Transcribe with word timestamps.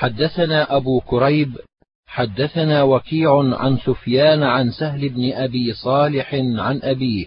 حدثنا 0.00 0.76
أبو 0.76 1.00
كريب 1.00 1.56
حدثنا 2.06 2.82
وكيع 2.82 3.56
عن 3.56 3.76
سفيان 3.76 4.42
عن 4.42 4.70
سهل 4.70 5.08
بن 5.08 5.32
أبي 5.32 5.72
صالح 5.72 6.34
عن 6.34 6.80
أبيه 6.82 7.26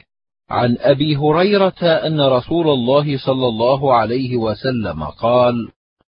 عن 0.50 0.78
أبي 0.80 1.16
هريرة 1.16 1.84
أن 1.84 2.22
رسول 2.22 2.70
الله 2.70 3.18
صلى 3.18 3.48
الله 3.48 3.94
عليه 3.94 4.38
وسلم 4.38 5.04
قال 5.04 5.70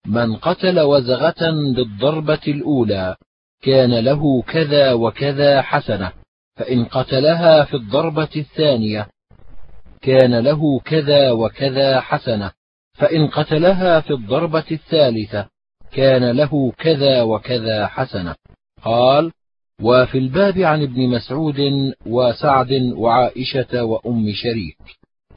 من 0.07 0.37
قتل 0.37 0.81
وزغة 0.81 1.51
بالضربة 1.77 2.45
الأولى 2.49 3.17
كان 3.63 3.99
له 3.99 4.43
كذا 4.43 4.93
وكذا 4.93 5.63
حسنة 5.63 6.13
فإن 6.57 6.85
قتلها 6.85 7.65
في 7.65 7.75
الضربة 7.75 8.35
الثانية 8.37 9.09
كان 10.03 10.39
له 10.39 10.81
كذا 10.81 11.31
وكذا 11.31 12.01
حسنة 12.01 12.53
فإن 12.95 13.27
قتلها 13.27 14.01
في 14.01 14.11
الضربة 14.11 14.67
الثالثة 14.71 15.49
كان 15.93 16.31
له 16.31 16.73
كذا 16.79 17.23
وكذا 17.23 17.87
حسنة. 17.87 18.35
قال 18.83 19.33
وفي 19.83 20.19
الباب 20.19 20.59
عن 20.59 20.83
ابن 20.83 21.09
مسعود 21.09 21.61
وسعد 22.07 22.73
وعائشة 22.97 23.85
وأم 23.85 24.33
شريك. 24.33 24.77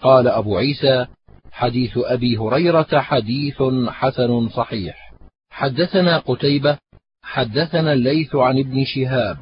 قال 0.02 0.28
أبو 0.28 0.58
عيسى 0.58 1.06
حديث 1.52 1.98
أبي 1.98 2.38
هريرة 2.38 3.00
حديث 3.00 3.64
حسن 3.88 4.50
صحيح. 4.50 5.14
حدثنا 5.50 6.18
قتيبة 6.18 6.78
حدثنا 7.24 7.94
الليث 7.94 8.36
عن 8.36 8.60
ابن 8.60 8.86
شهاب 8.86 9.38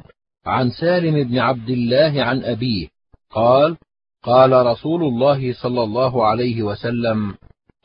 عن 0.46 0.70
سالم 0.70 1.28
بن 1.28 1.38
عبد 1.38 1.70
الله 1.70 2.22
عن 2.22 2.44
أبيه 2.44 2.88
قال 3.30 3.76
قال 4.22 4.66
رسول 4.66 5.02
الله 5.02 5.52
صلى 5.52 5.82
الله 5.82 6.26
عليه 6.26 6.62
وسلم 6.62 7.34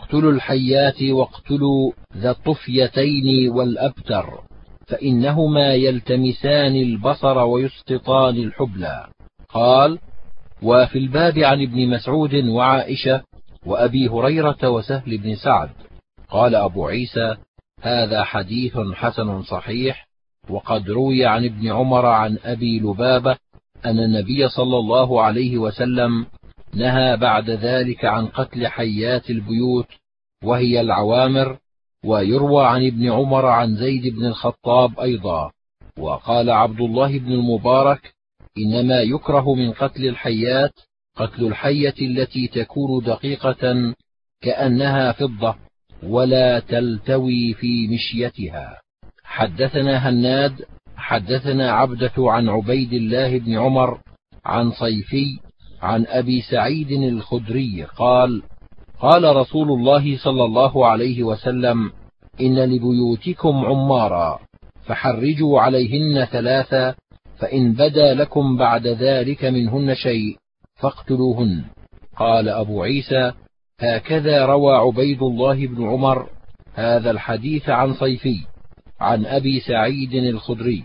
اقتلوا 0.02 0.32
الحيات 0.32 1.04
واقتلوا 1.04 1.92
ذا 2.18 2.32
الطفيتين 2.32 3.50
والأبتر 3.50 4.40
فإنهما 4.88 5.74
يلتمسان 5.74 6.76
البصر 6.76 7.38
ويسقطان 7.38 8.38
الحبلى 8.38 9.08
قال 9.50 10.00
وفي 10.62 10.98
الباب 10.98 11.40
عن 11.40 11.62
ابن 11.62 11.90
مسعود 11.90 12.36
وعائشة 12.36 13.24
وأبي 13.66 14.08
هريرة 14.08 14.70
وسهل 14.70 15.18
بن 15.18 15.36
سعد. 15.36 15.70
قال 16.30 16.56
أبو 16.56 16.88
عيسى 16.88 17.36
هذا 17.82 18.24
حديث 18.24 18.78
حسن 18.94 19.42
صحيح 19.44 20.08
وقد 20.50 20.90
روي 20.90 21.26
عن 21.26 21.46
ابن 21.46 21.68
عمر 21.68 22.06
عن 22.06 22.38
أبي 22.44 22.80
لبابة 22.80 23.38
أن 23.86 24.00
النبي 24.00 24.50
صلى 24.50 24.78
الله 24.78 25.22
عليه 25.22 25.58
وسلم 25.58 26.26
نهى 26.74 27.18
بعد 27.18 27.50
ذلك 27.50 28.06
عن 28.06 28.28
قتل 28.28 28.68
حيات 28.68 29.30
البيوت 29.30 29.88
وهي 30.44 30.82
العوامر 30.82 31.58
ويروى 32.06 32.66
عن 32.68 32.86
ابن 32.88 33.12
عمر 33.12 33.46
عن 33.46 33.76
زيد 33.76 34.16
بن 34.16 34.26
الخطاب 34.26 35.00
أيضا 35.00 35.52
وقال 36.00 36.50
عبد 36.50 36.82
الله 36.82 37.20
بن 37.20 37.32
المبارك 37.32 38.14
إنما 38.58 39.02
يكره 39.02 39.56
من 39.56 39.72
قتل 39.72 40.06
الحيات 40.06 40.74
قتل 41.16 41.46
الحية 41.48 41.96
التي 42.02 42.48
تكون 42.48 43.04
دقيقة 43.04 43.94
كأنها 44.42 45.12
فضة 45.12 45.56
ولا 46.04 46.60
تلتوي 46.60 47.54
في 47.54 47.88
مشيتها. 47.88 48.82
حدثنا 49.24 50.10
هناد 50.10 50.66
حدثنا 50.98 51.72
عبدة 51.72 52.14
عن 52.18 52.50
عبيد 52.50 52.94
الله 52.94 53.40
بن 53.40 53.58
عمر 53.58 54.00
عن 54.46 54.72
صيفي 54.72 55.40
عن 55.82 56.06
أبي 56.08 56.42
سعيد 56.42 56.92
الخدري 56.92 57.84
قال 57.98 58.42
قال 59.00 59.36
رسول 59.36 59.72
الله 59.72 60.18
صلى 60.18 60.46
الله 60.46 60.88
عليه 60.88 61.24
وسلم 61.24 61.92
إن 62.42 62.60
لبيوتكم 62.60 63.66
عمارا 63.66 64.40
فحرجوا 64.86 65.62
عليهن 65.62 66.26
ثلاثا 66.26 66.96
فإن 67.40 67.74
بدا 67.74 68.14
لكم 68.14 68.58
بعد 68.58 68.88
ذلك 68.88 69.46
منهن 69.46 69.96
شيء 69.96 70.38
فاقتلوهن. 70.76 71.64
قال 72.18 72.50
أبو 72.50 72.84
عيسى 72.84 73.32
هكذا 73.80 74.46
روى 74.46 74.76
عبيد 74.76 75.22
الله 75.22 75.68
بن 75.68 75.88
عمر 75.88 76.30
هذا 76.74 77.12
الحديث 77.12 77.70
عن 77.70 77.94
صيفي 77.94 78.38
عن 79.00 79.26
أبي 79.26 79.60
سعيد 79.60 80.14
الخدري 80.14 80.84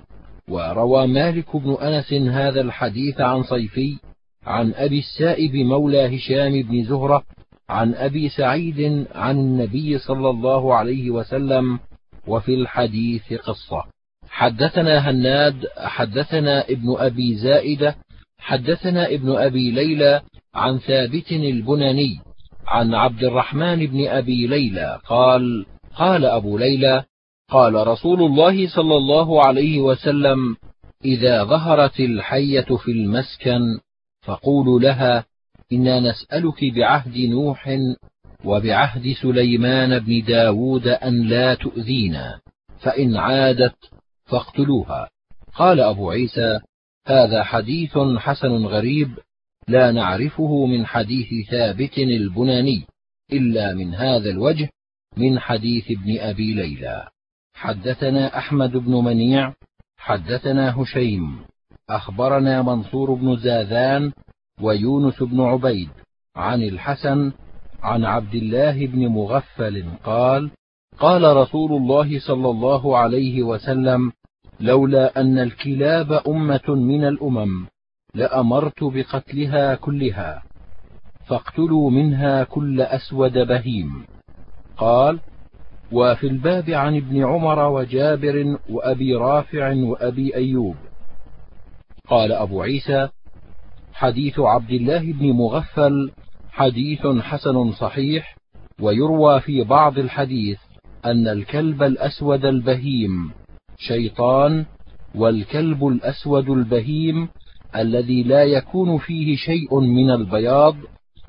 وروى 0.48 1.06
مالك 1.06 1.56
بن 1.56 1.74
أنس 1.74 2.12
هذا 2.12 2.60
الحديث 2.60 3.20
عن 3.20 3.42
صيفي 3.42 3.98
عن 4.46 4.72
أبي 4.74 4.98
السائب 4.98 5.54
مولى 5.54 6.16
هشام 6.16 6.62
بن 6.62 6.84
زهرة 6.84 7.22
عن 7.68 7.94
أبي 7.94 8.28
سعيد 8.28 9.06
عن 9.14 9.38
النبي 9.38 9.98
صلى 9.98 10.30
الله 10.30 10.74
عليه 10.74 11.10
وسلم 11.10 11.78
وفي 12.26 12.54
الحديث 12.54 13.32
قصة. 13.32 13.84
حدثنا 14.28 15.10
هناد 15.10 15.66
حدثنا 15.78 16.64
ابن 16.64 16.94
أبي 16.98 17.34
زائدة 17.34 17.96
حدثنا 18.38 19.06
ابن 19.06 19.36
أبي 19.36 19.70
ليلى 19.70 20.20
عن 20.54 20.78
ثابت 20.78 21.32
البناني 21.32 22.20
عن 22.66 22.94
عبد 22.94 23.24
الرحمن 23.24 23.86
بن 23.86 24.06
أبي 24.06 24.46
ليلى 24.46 25.00
قال 25.06 25.66
قال 25.96 26.24
أبو 26.24 26.58
ليلى 26.58 27.04
قال 27.50 27.86
رسول 27.86 28.22
الله 28.22 28.68
صلى 28.68 28.96
الله 28.96 29.46
عليه 29.46 29.80
وسلم 29.80 30.56
إذا 31.04 31.44
ظهرت 31.44 32.00
الحية 32.00 32.76
في 32.84 32.90
المسكن 32.90 33.60
فقولوا 34.22 34.80
لها 34.80 35.24
إنا 35.72 36.00
نسألك 36.00 36.64
بعهد 36.76 37.18
نوح 37.18 37.78
وبعهد 38.44 39.12
سليمان 39.22 39.98
بن 39.98 40.24
داود 40.24 40.86
أن 40.88 41.28
لا 41.28 41.54
تؤذينا 41.54 42.40
فإن 42.80 43.16
عادت 43.16 43.76
فاقتلوها. 44.24 45.08
قال 45.54 45.80
أبو 45.80 46.10
عيسى 46.10 46.60
هذا 47.06 47.42
حديث 47.42 47.98
حسن 48.18 48.66
غريب 48.66 49.18
لا 49.68 49.92
نعرفه 49.92 50.66
من 50.66 50.86
حديث 50.86 51.50
ثابت 51.50 51.98
البناني 51.98 52.86
إلا 53.32 53.74
من 53.74 53.94
هذا 53.94 54.30
الوجه 54.30 54.70
من 55.16 55.38
حديث 55.38 55.84
ابن 55.90 56.18
أبي 56.18 56.54
ليلى. 56.54 57.08
حدثنا 57.54 58.38
أحمد 58.38 58.70
بن 58.70 58.92
منيع 58.92 59.54
حدثنا 59.96 60.82
هشيم. 60.82 61.51
أخبرنا 61.90 62.62
منصور 62.62 63.14
بن 63.14 63.36
زاذان 63.36 64.12
ويونس 64.60 65.22
بن 65.22 65.40
عبيد 65.40 65.88
عن 66.36 66.62
الحسن 66.62 67.32
عن 67.82 68.04
عبد 68.04 68.34
الله 68.34 68.86
بن 68.86 69.08
مغفل 69.08 69.84
قال 70.04 70.50
قال 70.98 71.36
رسول 71.36 71.72
الله 71.72 72.18
صلى 72.20 72.50
الله 72.50 72.96
عليه 72.98 73.42
وسلم 73.42 74.12
لولا 74.60 75.20
أن 75.20 75.38
الكلاب 75.38 76.12
أمة 76.28 76.68
من 76.68 77.04
الأمم 77.04 77.66
لأمرت 78.14 78.84
بقتلها 78.84 79.74
كلها 79.74 80.42
فاقتلوا 81.26 81.90
منها 81.90 82.44
كل 82.44 82.80
أسود 82.80 83.32
بهيم. 83.32 84.04
قال 84.76 85.20
وفي 85.92 86.26
الباب 86.26 86.70
عن 86.70 86.96
ابن 86.96 87.24
عمر 87.24 87.68
وجابر 87.68 88.58
وأبي 88.70 89.14
رافع 89.14 89.74
وأبي 89.74 90.36
أيوب. 90.36 90.76
قال 92.08 92.32
أبو 92.32 92.62
عيسى 92.62 93.08
حديث 93.92 94.38
عبد 94.38 94.70
الله 94.70 95.12
بن 95.12 95.32
مغفل 95.32 96.10
حديث 96.50 97.06
حسن 97.06 97.72
صحيح 97.72 98.36
ويروى 98.80 99.40
في 99.40 99.64
بعض 99.64 99.98
الحديث 99.98 100.58
أن 101.04 101.28
الكلب 101.28 101.82
الأسود 101.82 102.44
البهيم 102.44 103.30
شيطان 103.78 104.64
والكلب 105.14 105.86
الأسود 105.86 106.50
البهيم 106.50 107.28
الذي 107.76 108.22
لا 108.22 108.44
يكون 108.44 108.98
فيه 108.98 109.36
شيء 109.36 109.80
من 109.80 110.10
البياض 110.10 110.76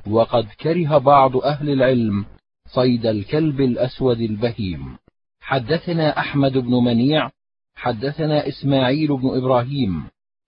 وقد 0.07 0.47
كره 0.61 0.97
بعض 0.97 1.37
أهل 1.37 1.69
العلم 1.69 2.25
صيد 2.67 3.05
الكلب 3.05 3.61
الأسود 3.61 4.21
البهيم. 4.21 4.97
حدثنا 5.41 6.19
أحمد 6.19 6.57
بن 6.57 6.71
منيع 6.71 7.29
حدثنا 7.75 8.47
إسماعيل 8.47 9.17
بن 9.17 9.37
إبراهيم 9.37 10.03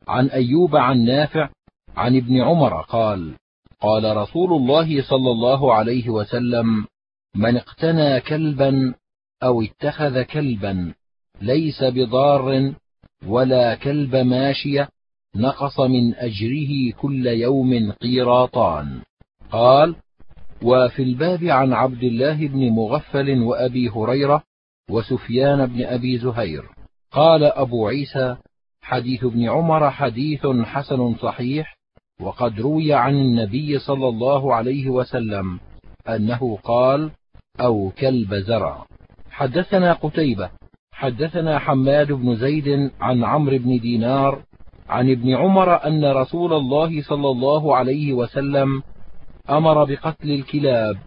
عن 0.07 0.27
أيوب 0.27 0.75
عن 0.75 1.05
نافع 1.05 1.49
عن 1.97 2.15
ابن 2.15 2.41
عمر 2.41 2.81
قال 2.81 3.35
قال 3.81 4.17
رسول 4.17 4.53
الله 4.53 5.01
صلى 5.01 5.31
الله 5.31 5.73
عليه 5.73 6.09
وسلم 6.09 6.85
من 7.35 7.57
اقتنى 7.57 8.21
كلبا 8.21 8.93
أو 9.43 9.61
اتخذ 9.61 10.21
كلبا 10.21 10.93
ليس 11.41 11.83
بضار 11.83 12.73
ولا 13.27 13.75
كلب 13.75 14.15
ماشية 14.15 14.89
نقص 15.35 15.79
من 15.79 16.15
أجره 16.15 16.91
كل 17.01 17.27
يوم 17.27 17.91
قيراطان. 17.91 19.01
قال 19.51 19.95
وفي 20.63 21.03
الباب 21.03 21.43
عن 21.43 21.73
عبد 21.73 22.03
الله 22.03 22.47
بن 22.47 22.69
مغفل 22.69 23.41
وأبي 23.41 23.89
هريرة 23.89 24.43
وسفيان 24.89 25.65
بن 25.65 25.85
أبي 25.85 26.17
زهير. 26.17 26.63
قال 27.11 27.43
أبو 27.43 27.87
عيسى 27.87 28.37
حديث 28.85 29.23
ابن 29.23 29.49
عمر 29.49 29.91
حديث 29.91 30.47
حسن 30.47 31.15
صحيح 31.15 31.77
وقد 32.21 32.59
روي 32.59 32.93
عن 32.93 33.15
النبي 33.15 33.79
صلى 33.79 34.07
الله 34.07 34.55
عليه 34.55 34.89
وسلم 34.89 35.59
أنه 36.07 36.57
قال 36.63 37.11
أو 37.59 37.91
كلب 37.99 38.33
زرع. 38.35 38.85
حدثنا 39.31 39.93
قتيبة 39.93 40.49
حدثنا 40.91 41.59
حماد 41.59 42.11
بن 42.11 42.35
زيد 42.35 42.91
عن 43.01 43.23
عمرو 43.23 43.57
بن 43.57 43.79
دينار 43.79 44.43
عن 44.89 45.11
ابن 45.11 45.35
عمر 45.35 45.87
أن 45.87 46.05
رسول 46.05 46.53
الله 46.53 47.01
صلى 47.01 47.29
الله 47.29 47.75
عليه 47.75 48.13
وسلم 48.13 48.83
أمر 49.49 49.83
بقتل 49.83 50.31
الكلاب 50.31 50.97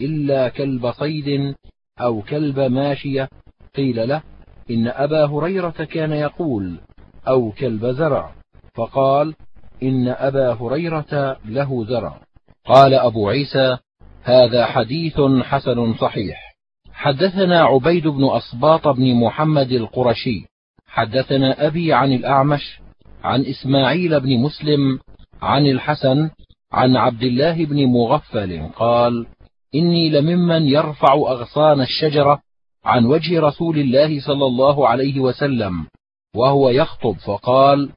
إلا 0.00 0.48
كلب 0.48 0.90
صيد 0.90 1.54
أو 2.00 2.22
كلب 2.22 2.60
ماشية. 2.60 3.28
قيل 3.76 4.08
له 4.08 4.22
إن 4.70 4.88
أبا 4.88 5.26
هريرة 5.26 5.84
كان 5.84 6.12
يقول 6.12 6.80
أو 7.28 7.52
كلب 7.52 7.86
زرع 7.86 8.32
فقال 8.74 9.34
إن 9.82 10.08
أبا 10.08 10.52
هريرة 10.52 11.36
له 11.44 11.84
زرع. 11.84 12.20
قال 12.64 12.94
أبو 12.94 13.28
عيسى 13.28 13.78
هذا 14.22 14.66
حديث 14.66 15.20
حسن 15.42 15.94
صحيح. 15.94 16.56
حدثنا 16.92 17.62
عبيد 17.62 18.06
بن 18.06 18.24
اسباط 18.24 18.88
بن 18.88 19.14
محمد 19.14 19.72
القرشي. 19.72 20.46
حدثنا 20.86 21.66
أبي 21.66 21.92
عن 21.92 22.12
الأعمش 22.12 22.80
عن 23.24 23.44
إسماعيل 23.44 24.20
بن 24.20 24.38
مسلم 24.38 24.98
عن 25.42 25.66
الحسن 25.66 26.30
عن 26.72 26.96
عبد 26.96 27.22
الله 27.22 27.64
بن 27.64 27.86
مغفل 27.86 28.68
قال 28.76 29.26
إني 29.74 30.10
لممن 30.10 30.62
يرفع 30.62 31.14
أغصان 31.14 31.80
الشجرة 31.80 32.40
عن 32.84 33.06
وجه 33.06 33.40
رسول 33.40 33.78
الله 33.78 34.20
صلى 34.20 34.46
الله 34.46 34.88
عليه 34.88 35.20
وسلم. 35.20 35.86
وهو 36.36 36.70
يخطب 36.70 37.16
فقال 37.26 37.90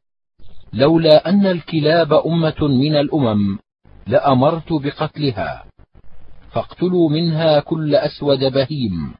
لولا 0.73 1.29
أن 1.29 1.45
الكلاب 1.45 2.13
أمة 2.13 2.67
من 2.67 2.95
الأمم 2.95 3.59
لأمرت 4.07 4.73
بقتلها 4.73 5.63
فاقتلوا 6.51 7.09
منها 7.09 7.59
كل 7.59 7.95
أسود 7.95 8.39
بهيم 8.39 9.13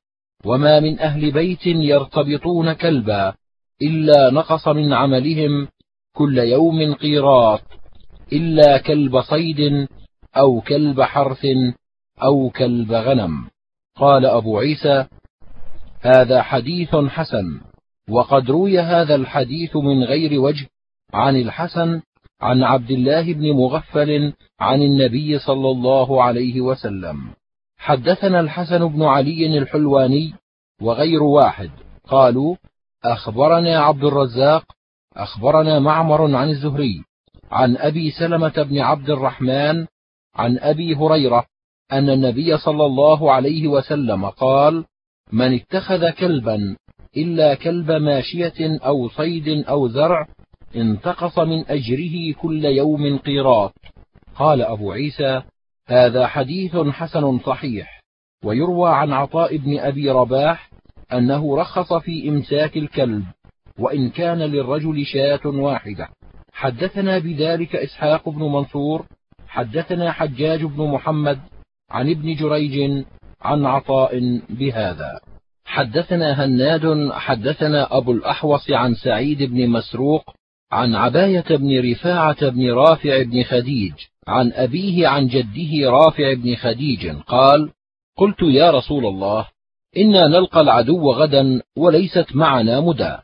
وما 0.46 0.80
من 0.80 1.00
أهل 1.00 1.32
بيت 1.32 1.68
يرتبطون 1.68 2.74
كلبا 2.74 3.34
إلا 3.82 4.32
نقص 4.32 4.68
من 4.68 4.94
عملهم 4.94 5.68
كل 6.14 6.38
يوم 6.38 6.94
قيراط 6.94 7.62
إلا 8.34 8.78
كلب 8.78 9.22
صيد 9.22 9.88
أو 10.38 10.62
كلب 10.62 11.02
حرث 11.02 11.46
أو 12.24 12.50
كلب 12.50 12.92
غنم. 12.92 13.48
قال 13.96 14.26
أبو 14.26 14.60
عيسى 14.60 15.06
هذا 16.02 16.42
حديث 16.42 16.96
حسن. 16.96 17.62
وقد 18.10 18.52
روي 18.52 18.80
هذا 18.80 19.16
الحديث 19.16 19.76
من 19.76 20.04
غير 20.04 20.40
وجه 20.40 20.70
عن 21.14 21.36
الحسن 21.36 22.02
عن 22.42 22.64
عبد 22.64 22.92
الله 22.92 23.34
بن 23.34 23.54
مغفل 23.54 24.34
عن 24.60 24.82
النبي 24.82 25.40
صلى 25.40 25.72
الله 25.72 26.24
عليه 26.24 26.62
وسلم. 26.62 27.18
حدثنا 27.78 28.40
الحسن 28.40 28.88
بن 28.88 29.04
علي 29.04 29.58
الحلواني 29.58 30.34
وغير 30.82 31.24
واحد. 31.24 31.70
قالوا 32.08 32.56
أخبرنا 33.04 33.80
عبد 33.80 34.04
الرزاق 34.04 34.64
أخبرنا 35.16 35.80
معمر 35.80 36.36
عن 36.36 36.50
الزهري 36.50 37.04
عن 37.52 37.78
أبي 37.78 38.12
سلمة 38.12 38.54
بن 38.70 38.80
عبد 38.80 39.10
الرحمن 39.10 39.86
عن 40.36 40.60
أبي 40.60 40.96
هريرة 40.96 41.46
أن 41.92 42.10
النبي 42.10 42.58
صلى 42.58 42.86
الله 42.86 43.32
عليه 43.32 43.68
وسلم 43.68 44.26
قال 44.26 44.86
من 45.32 45.54
اتخذ 45.54 46.10
كلبا 46.10 46.76
إلا 47.18 47.56
كلب 47.56 47.92
ماشية 47.92 48.80
أو 48.86 49.10
صيد 49.10 49.48
أو 49.48 49.88
زرع 49.88 50.28
انتقص 50.76 51.40
من 51.40 51.66
أجره 51.68 52.34
كل 52.42 52.66
يوم 52.66 53.18
قيراط. 53.18 53.74
قال 54.36 54.62
أبو 54.62 54.92
عيسى 54.92 55.42
هذا 55.88 56.28
حديث 56.28 56.78
حسن 56.78 57.40
صحيح. 57.40 58.02
ويروى 58.46 58.90
عن 58.90 59.14
عطاء 59.14 59.58
بن 59.58 59.80
أبي 59.80 60.10
رباح 60.10 60.70
أنه 61.14 61.58
رخص 61.58 61.94
في 61.94 62.30
إمساك 62.30 62.78
الكلب 62.78 63.24
وإن 63.80 64.10
كان 64.10 64.38
للرجل 64.38 65.06
شاة 65.06 65.48
واحدة. 65.48 66.08
حدثنا 66.54 67.20
بذلك 67.20 67.76
إسحاق 67.76 68.30
بن 68.30 68.42
منصور 68.42 69.06
حدثنا 69.48 70.12
حجاج 70.12 70.64
بن 70.64 70.88
محمد 70.88 71.40
عن 71.90 72.10
ابن 72.10 72.36
جريج 72.36 73.06
عن 73.42 73.66
عطاء 73.66 74.42
بهذا. 74.50 75.20
حدثنا 75.70 76.46
هناد 76.46 77.12
حدثنا 77.12 77.98
أبو 77.98 78.12
الأحوص 78.12 78.72
عن 78.72 78.96
سعيد 78.96 79.44
بن 79.44 79.70
مسروق 79.70 80.34
عن 80.72 80.96
عباية 80.96 81.46
بن 81.50 81.92
رفاعة 81.92 82.50
بن 82.50 82.72
رافع 82.72 83.24
بن 83.24 83.44
خديج 83.44 83.94
عن 84.28 84.52
أبيه 84.54 85.08
عن 85.08 85.28
جده 85.28 85.90
رافع 85.90 86.34
بن 86.34 86.56
خديج 86.56 87.08
قال 87.08 87.72
قلت 88.18 88.42
يا 88.42 88.72
رسول 88.72 89.06
الله 89.06 89.48
إنا 89.98 90.28
نلقى 90.28 90.62
العدو 90.62 91.12
غدا 91.12 91.62
وليست 91.78 92.36
معنا 92.36 92.80
مدى. 92.80 93.18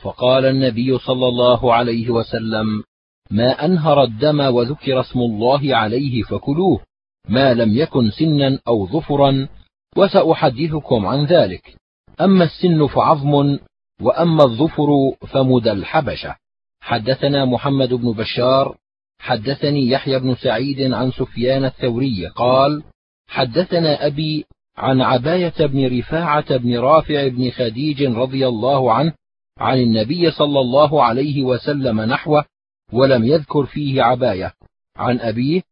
فقال 0.00 0.44
النبي 0.44 0.98
صلى 0.98 1.28
الله 1.28 1.74
عليه 1.74 2.10
وسلم 2.10 2.82
ما 3.30 3.64
أنهر 3.64 4.02
الدم 4.02 4.40
وذكر 4.40 5.00
اسم 5.00 5.18
الله 5.18 5.76
عليه 5.76 6.22
فكلوه 6.22 6.80
ما 7.28 7.54
لم 7.54 7.76
يكن 7.76 8.10
سنا 8.10 8.58
أو 8.68 8.86
ظفرا 8.86 9.48
وسأحدثكم 9.96 11.06
عن 11.06 11.24
ذلك. 11.24 11.81
أما 12.24 12.44
السن 12.44 12.86
فعظم 12.86 13.58
وأما 14.00 14.44
الظفر 14.44 14.86
فمدى 15.28 15.72
الحبشة. 15.72 16.36
حدثنا 16.80 17.44
محمد 17.44 17.94
بن 17.94 18.12
بشار 18.12 18.76
حدثني 19.18 19.88
يحيى 19.88 20.18
بن 20.18 20.34
سعيد 20.34 20.92
عن 20.92 21.10
سفيان 21.10 21.64
الثوري 21.64 22.26
قال 22.26 22.82
حدثنا 23.28 24.06
أبي 24.06 24.44
عن 24.76 25.00
عباية 25.00 25.66
بن 25.66 25.98
رفاعة 25.98 26.56
بن 26.56 26.78
رافع 26.78 27.28
بن 27.28 27.50
خديج 27.50 28.02
رضي 28.02 28.48
الله 28.48 28.92
عنه 28.92 29.12
عن 29.58 29.78
النبي 29.78 30.30
صلى 30.30 30.60
الله 30.60 31.04
عليه 31.04 31.42
وسلم 31.42 32.00
نحوه 32.00 32.44
ولم 32.92 33.24
يذكر 33.24 33.66
فيه 33.66 34.02
عباية. 34.02 34.52
عن 34.96 35.20
أبيه 35.20 35.62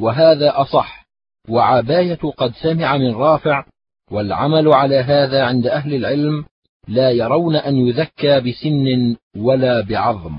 وهذا 0.00 0.60
أصح 0.60 1.06
وعباية 1.48 2.18
قد 2.36 2.54
سمع 2.54 2.96
من 2.96 3.14
رافع 3.14 3.64
والعمل 4.10 4.68
على 4.68 4.96
هذا 4.96 5.44
عند 5.44 5.66
أهل 5.66 5.94
العلم 5.94 6.44
لا 6.88 7.10
يرون 7.10 7.56
أن 7.56 7.76
يذكى 7.76 8.40
بسن 8.40 9.16
ولا 9.36 9.80
بعظم. 9.80 10.38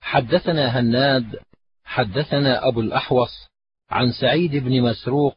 حدثنا 0.00 0.80
هناد 0.80 1.36
حدثنا 1.84 2.68
أبو 2.68 2.80
الأحوص 2.80 3.48
عن 3.90 4.12
سعيد 4.12 4.56
بن 4.56 4.82
مسروق 4.82 5.34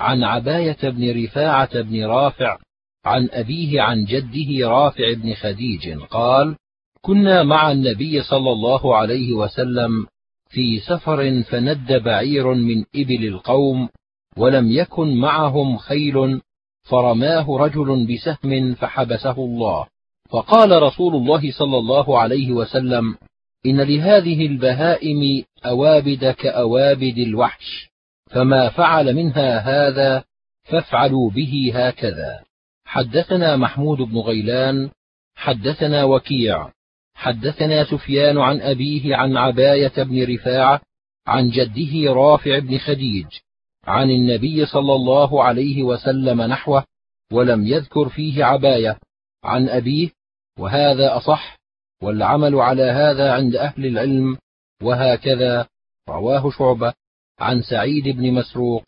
عن 0.00 0.24
عباية 0.24 0.78
بن 0.82 1.24
رفاعة 1.24 1.80
بن 1.80 2.04
رافع 2.04 2.58
عن 3.04 3.28
أبيه 3.32 3.82
عن 3.82 4.04
جده 4.04 4.68
رافع 4.68 5.12
بن 5.12 5.34
خديج 5.34 5.98
قال 5.98 6.56
كنا 7.00 7.42
مع 7.42 7.72
النبي 7.72 8.22
صلى 8.22 8.52
الله 8.52 8.96
عليه 8.96 9.32
وسلم 9.32 10.06
في 10.48 10.80
سفر 10.80 11.42
فند 11.42 11.92
بعير 11.92 12.54
من 12.54 12.84
إبل 12.96 13.26
القوم 13.26 13.88
ولم 14.36 14.72
يكن 14.72 15.16
معهم 15.16 15.76
خيل 15.76 16.40
فرماه 16.90 17.46
رجل 17.58 18.06
بسهم 18.06 18.74
فحبسه 18.74 19.36
الله. 19.38 19.86
فقال 20.30 20.82
رسول 20.82 21.14
الله 21.14 21.52
صلى 21.58 21.78
الله 21.78 22.18
عليه 22.18 22.52
وسلم 22.52 23.16
إن 23.66 23.80
لهذه 23.80 24.46
البهائم 24.46 25.44
أوابد 25.66 26.30
كأوابد 26.30 27.18
الوحش 27.18 27.90
فما 28.26 28.68
فعل 28.68 29.14
منها 29.14 29.58
هذا 29.58 30.24
فافعلوا 30.64 31.30
به 31.30 31.72
هكذا. 31.74 32.40
حدثنا 32.84 33.56
محمود 33.56 33.98
بن 33.98 34.18
غيلان 34.18 34.90
حدثنا 35.34 36.04
وكيع 36.04 36.70
حدثنا 37.14 37.84
سفيان 37.84 38.38
عن 38.38 38.60
أبيه 38.60 39.16
عن 39.16 39.36
عباية 39.36 39.92
بن 40.02 40.34
رفاعة 40.34 40.80
عن 41.26 41.50
جده 41.50 42.12
رافع 42.12 42.58
بن 42.58 42.78
خديج 42.78 43.26
عن 43.86 44.10
النبي 44.10 44.66
صلى 44.66 44.94
الله 44.94 45.44
عليه 45.44 45.82
وسلم 45.82 46.42
نحوه 46.42 46.84
ولم 47.32 47.66
يذكر 47.66 48.08
فيه 48.08 48.44
عباية 48.44 48.98
عن 49.44 49.68
أبيه 49.68 50.10
وهذا 50.58 51.16
أصح 51.16 51.56
والعمل 52.02 52.54
على 52.54 52.82
هذا 52.82 53.32
عند 53.32 53.56
أهل 53.56 53.86
العلم 53.86 54.38
وهكذا 54.82 55.68
رواه 56.08 56.50
شعبة 56.50 56.92
عن 57.38 57.62
سعيد 57.62 58.08
بن 58.08 58.32
مسروق 58.32 58.84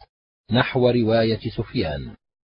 نحو 0.53 0.91
رواية 0.91 1.51
سفيان. 1.57 2.17